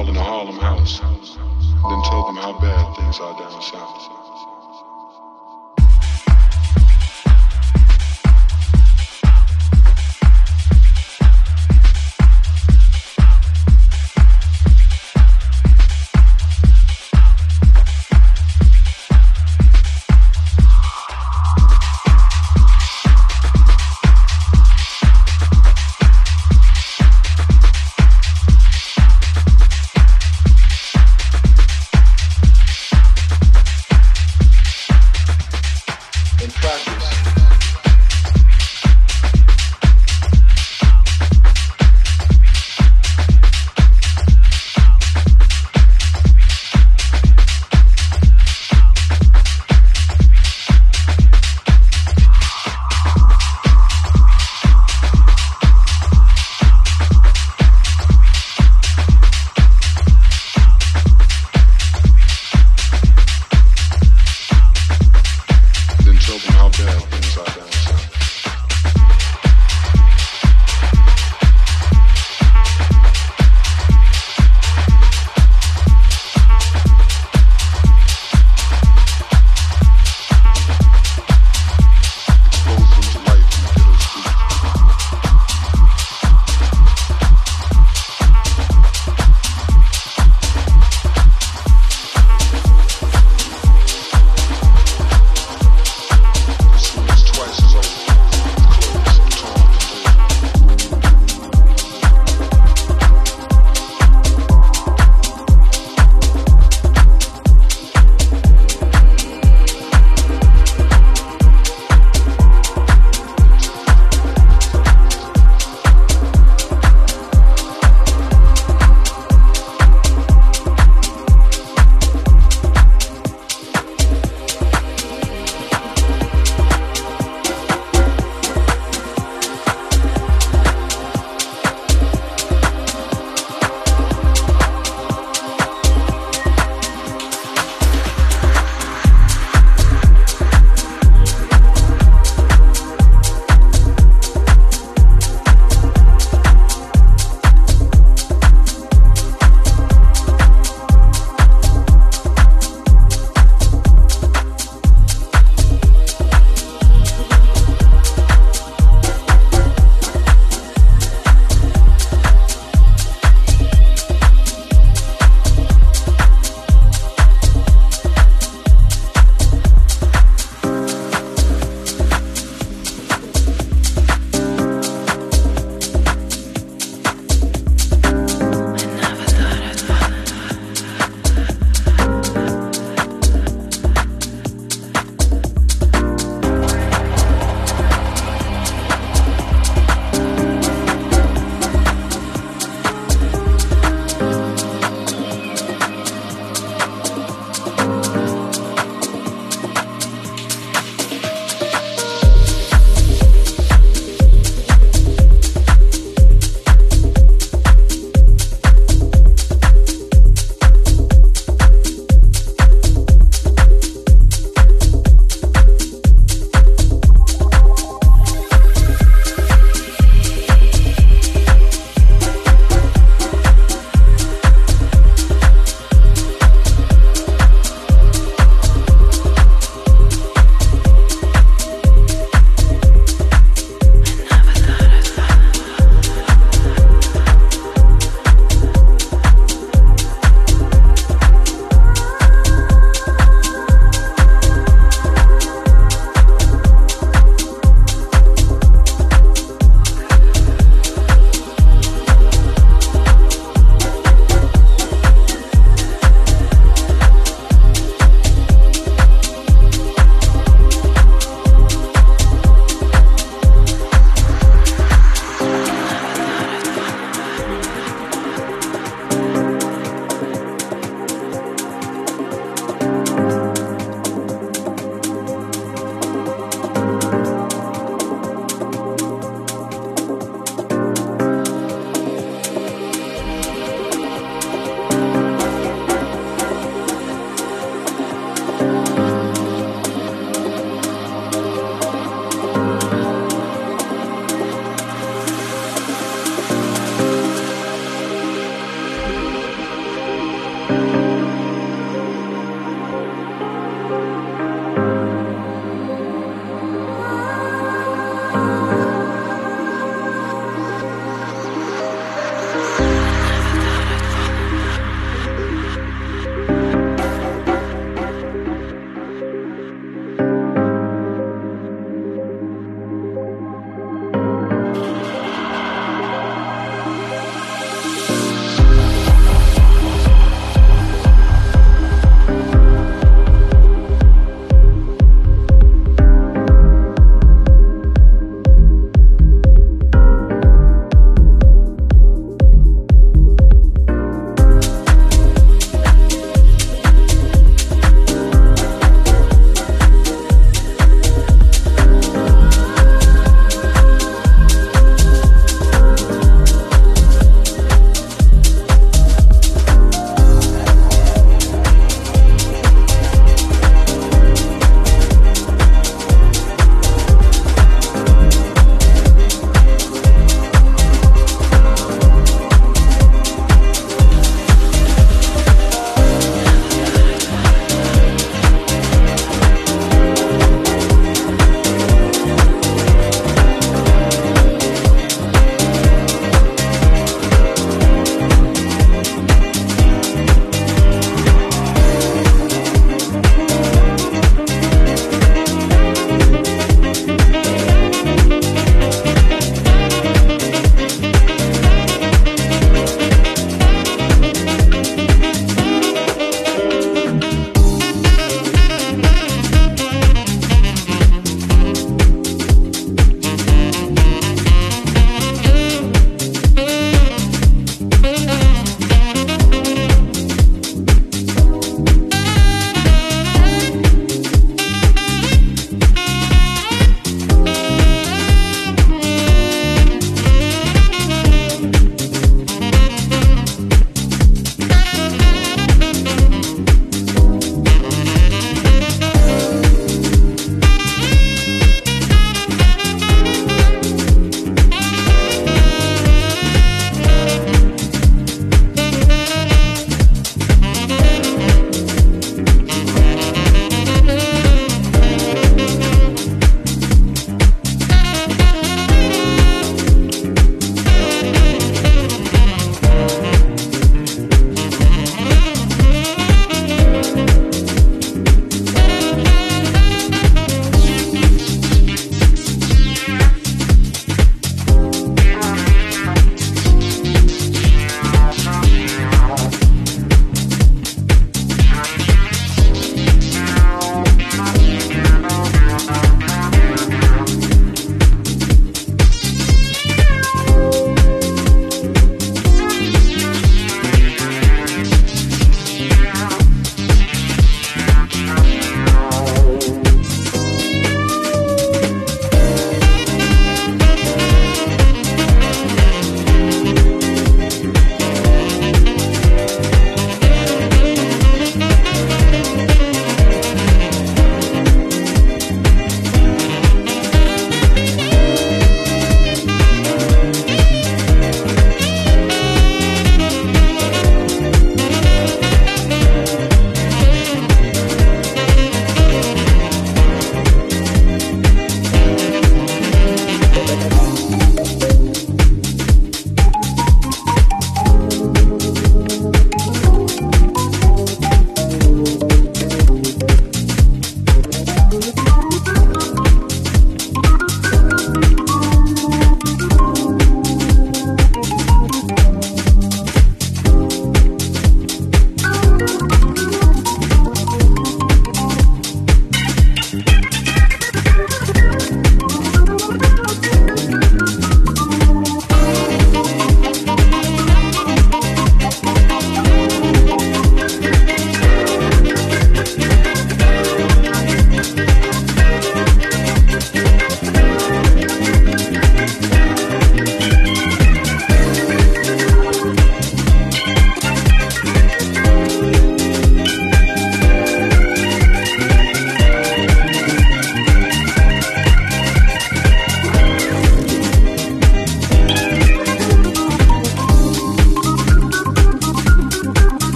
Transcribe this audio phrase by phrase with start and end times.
[0.00, 4.21] in a Harlem house, then tell them how bad things are down south.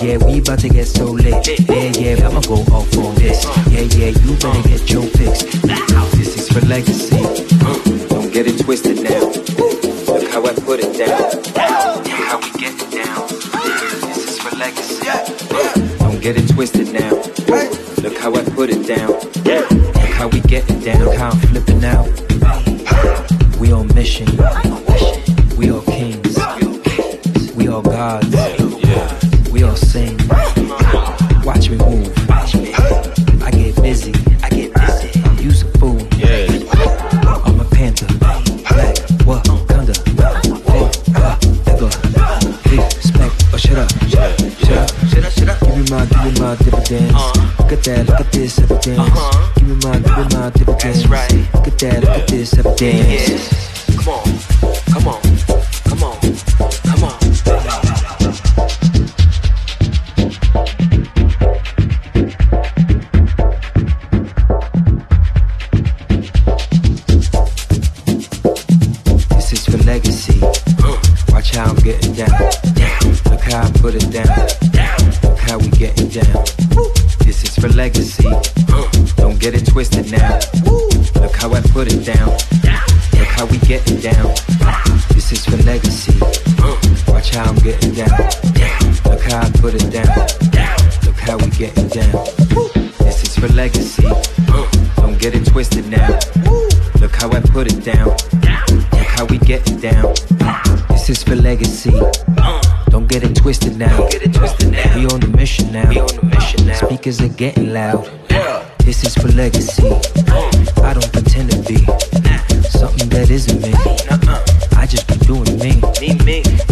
[0.00, 1.58] Yeah, we about to get so lit.
[1.58, 1.87] Yeah.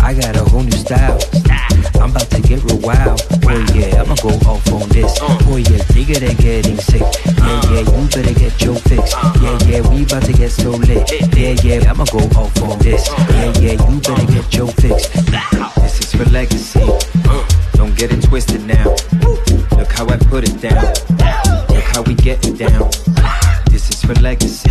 [0.07, 1.19] I got a whole new style.
[2.01, 3.21] I'm about to get real wild.
[3.43, 5.21] Oh yeah, I'ma go off on this.
[5.21, 5.37] Uh.
[5.47, 7.01] Oh yeah, nigga, they getting sick.
[7.03, 7.73] Yeah, uh.
[7.73, 9.13] yeah, you better get your fix.
[9.13, 9.35] Uh-huh.
[9.43, 11.11] Yeah, yeah, we about to get so lit.
[11.35, 13.09] Yeah, yeah, I'ma go off on this.
[13.09, 13.33] Uh-huh.
[13.33, 14.43] Yeah, yeah, you better uh-huh.
[14.43, 15.09] get your fix.
[15.75, 16.87] This is for legacy.
[17.27, 17.49] Uh.
[17.73, 18.95] Don't get it twisted now.
[19.77, 20.85] Look how I put it down.
[21.75, 22.91] Look how we getting down.
[23.73, 24.71] This is for legacy.